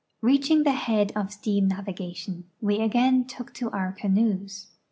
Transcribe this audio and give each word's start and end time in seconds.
Reaching 0.21 0.63
the 0.63 0.71
head 0.71 1.11
of 1.15 1.31
steam 1.31 1.67
navigation, 1.67 2.49
we 2.59 2.81
again 2.81 3.23
took 3.25 3.53
to 3.53 3.69
bur 3.69 3.91
canoes. 3.95 4.65